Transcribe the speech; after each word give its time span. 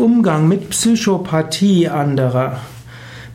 Umgang 0.00 0.48
mit 0.48 0.70
Psychopathie 0.70 1.90
anderer. 1.90 2.56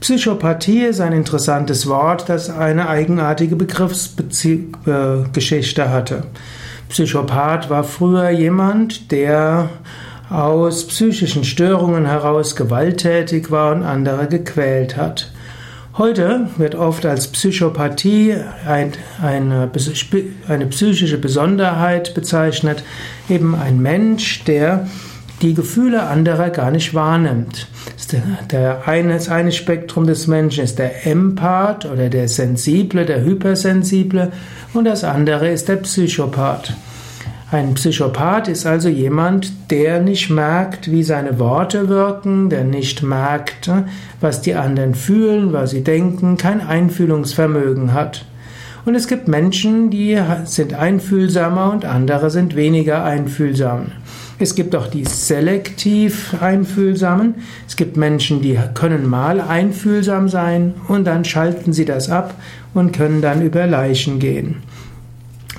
Psychopathie 0.02 0.86
ist 0.86 1.00
ein 1.00 1.14
interessantes 1.14 1.88
Wort, 1.88 2.28
das 2.28 2.50
eine 2.50 2.90
eigenartige 2.90 3.56
Begriffsgeschichte 3.56 5.92
hatte. 5.92 6.24
Psychopath 6.90 7.70
war 7.70 7.84
früher 7.84 8.32
jemand, 8.32 9.12
der 9.12 9.70
aus 10.32 10.88
psychischen 10.88 11.44
Störungen 11.44 12.08
heraus 12.08 12.56
gewalttätig 12.56 13.52
war 13.52 13.76
und 13.76 13.84
andere 13.84 14.28
gequält 14.28 14.98
hat. 14.98 15.32
Heute 16.00 16.50
wird 16.58 16.74
oft 16.74 17.06
als 17.06 17.28
Psychopathie 17.28 18.38
eine, 18.66 18.94
eine, 19.22 19.70
psychische 20.68 21.20
Besonderheit 21.20 22.16
bezeichnet, 22.16 22.84
eben 23.30 23.54
ein 23.54 23.80
Mensch, 23.80 24.44
der 24.46 24.88
die 25.42 25.54
Gefühle 25.54 26.04
anderer 26.04 26.50
gar 26.50 26.72
nicht 26.72 26.94
wahrnimmt. 26.94 27.68
Der 28.52 28.88
eine, 28.88 29.14
das 29.14 29.30
eine 29.30 29.52
Spektrum 29.52 30.06
des 30.06 30.28
Menschen 30.28 30.64
ist 30.64 30.80
der 30.80 31.06
Empath 31.06 31.86
oder 31.86 32.10
der 32.10 32.28
Sensible, 32.28 33.06
der 33.06 33.24
Hypersensible 33.24 34.32
und 34.74 34.86
das 34.86 35.04
andere 35.04 35.50
ist 35.50 35.68
der 35.68 35.78
Psychopath. 35.78 36.74
Ein 37.52 37.76
Psychopath 37.76 38.48
ist 38.48 38.66
also 38.66 38.90
jemand, 38.90 39.72
der 39.72 40.02
nicht 40.02 40.30
merkt, 40.30 40.90
wie 40.90 41.04
seine 41.04 41.40
Worte 41.40 41.90
wirken, 41.90 42.50
der 42.50 42.64
nicht 42.64 43.04
merkt, 43.04 43.70
was 44.20 44.42
die 44.42 44.56
anderen 44.56 44.96
fühlen, 44.96 45.54
was 45.54 45.72
sie 45.72 45.84
denken, 45.84 46.38
kein 46.38 46.60
Einfühlungsvermögen 46.60 47.94
hat. 47.94 48.26
Und 48.86 48.94
es 48.94 49.08
gibt 49.08 49.28
Menschen, 49.28 49.90
die 49.90 50.22
sind 50.44 50.76
einfühlsamer 50.76 51.72
und 51.72 51.86
andere 51.86 52.30
sind 52.30 52.56
weniger 52.56 53.04
einfühlsam. 53.04 53.88
Es 54.38 54.54
gibt 54.54 54.76
auch 54.76 54.88
die 54.88 55.06
selektiv 55.06 56.36
Einfühlsamen. 56.40 57.36
Es 57.68 57.78
gibt 57.78 57.98
Menschen, 57.98 58.42
die 58.42 58.60
können 58.76 59.10
mal 59.10 59.42
einfühlsam 59.42 60.30
sein 60.30 60.76
und 60.88 61.06
dann 61.06 61.26
schalten 61.26 61.74
sie 61.74 61.86
das 61.86 62.12
ab 62.12 62.36
und 62.76 62.92
können 62.92 63.22
dann 63.24 63.42
über 63.42 63.66
Leichen 63.66 64.20
gehen. 64.20 64.58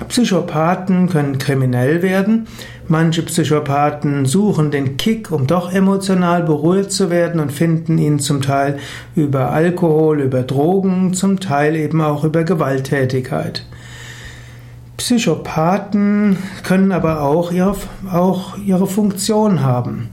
Psychopathen 0.05 1.09
können 1.09 1.37
kriminell 1.37 2.01
werden. 2.01 2.47
Manche 2.87 3.23
Psychopathen 3.23 4.25
suchen 4.25 4.71
den 4.71 4.95
Kick, 4.97 5.31
um 5.31 5.47
doch 5.47 5.73
emotional 5.73 6.43
beruhigt 6.43 6.91
zu 6.91 7.09
werden 7.09 7.41
und 7.41 7.51
finden 7.51 7.97
ihn 7.97 8.19
zum 8.19 8.41
Teil 8.41 8.77
über 9.15 9.51
Alkohol, 9.51 10.21
über 10.21 10.43
Drogen, 10.43 11.13
zum 11.13 11.39
Teil 11.39 11.75
eben 11.75 12.01
auch 12.01 12.23
über 12.23 12.43
Gewalttätigkeit. 12.43 13.65
Psychopathen 14.97 16.37
können 16.63 16.91
aber 16.91 17.21
auch 17.21 17.51
ihre, 17.51 17.75
auch 18.11 18.57
ihre 18.57 18.87
Funktion 18.87 19.61
haben. 19.61 20.09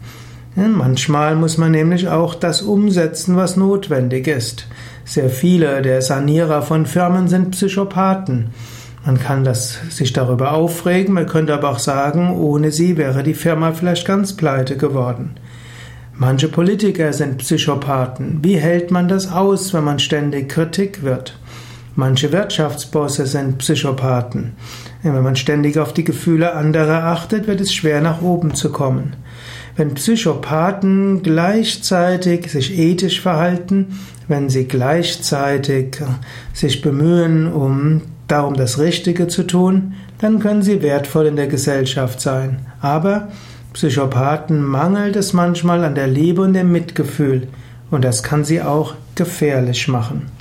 Manchmal 0.57 1.37
muss 1.37 1.59
man 1.59 1.73
nämlich 1.73 2.09
auch 2.09 2.35
das 2.35 2.63
umsetzen, 2.63 3.37
was 3.37 3.57
notwendig 3.57 4.29
ist. 4.29 4.67
Sehr 5.05 5.29
viele 5.29 5.83
der 5.83 6.01
Sanierer 6.01 6.63
von 6.63 6.87
Firmen 6.87 7.29
sind 7.29 7.51
Psychopathen. 7.51 8.51
Man 9.05 9.19
kann 9.19 9.45
das, 9.45 9.79
sich 9.91 10.15
darüber 10.15 10.53
aufregen, 10.53 11.13
man 11.13 11.27
könnte 11.27 11.53
aber 11.53 11.71
auch 11.71 11.79
sagen, 11.79 12.35
ohne 12.37 12.73
sie 12.73 12.97
wäre 12.97 13.23
die 13.23 13.35
Firma 13.35 13.73
vielleicht 13.73 14.07
ganz 14.07 14.35
pleite 14.35 14.79
geworden. 14.79 15.35
Manche 16.17 16.49
Politiker 16.49 17.13
sind 17.13 17.39
Psychopathen. 17.39 18.39
Wie 18.43 18.57
hält 18.57 18.91
man 18.91 19.09
das 19.09 19.31
aus, 19.31 19.75
wenn 19.75 19.85
man 19.85 19.99
ständig 19.99 20.49
Kritik 20.49 21.03
wird? 21.03 21.39
Manche 21.97 22.33
Wirtschaftsbosse 22.33 23.27
sind 23.27 23.59
Psychopathen. 23.59 24.53
Wenn 25.03 25.23
man 25.23 25.37
ständig 25.37 25.77
auf 25.77 25.93
die 25.93 26.05
Gefühle 26.05 26.55
anderer 26.55 27.05
achtet, 27.05 27.47
wird 27.47 27.61
es 27.61 27.75
schwer 27.75 28.01
nach 28.01 28.23
oben 28.23 28.55
zu 28.55 28.73
kommen. 28.73 29.17
Wenn 29.77 29.95
Psychopathen 29.95 31.23
gleichzeitig 31.23 32.51
sich 32.51 32.79
ethisch 32.79 33.21
verhalten, 33.21 33.99
wenn 34.29 34.49
sie 34.49 34.67
gleichzeitig 34.67 35.99
sich 36.53 36.81
bemühen, 36.81 37.53
um 37.53 38.03
darum 38.29 38.55
das 38.55 38.79
Richtige 38.79 39.29
zu 39.29 39.45
tun, 39.45 39.95
dann 40.19 40.39
können 40.39 40.63
sie 40.63 40.83
wertvoll 40.83 41.27
in 41.27 41.37
der 41.37 41.49
Gesellschaft 41.49 42.21
sein. 42.21 42.67
Aber 42.81 43.29
Psychopathen 43.73 44.63
mangelt 44.63 45.17
es 45.17 45.33
manchmal 45.33 45.85
an 45.85 45.95
der 45.95 46.07
Liebe 46.07 46.43
und 46.43 46.55
dem 46.55 46.73
Mitgefühl, 46.73 47.49
und 47.91 48.05
das 48.05 48.23
kann 48.23 48.45
sie 48.45 48.63
auch 48.63 48.95
gefährlich 49.15 49.89
machen. 49.89 50.34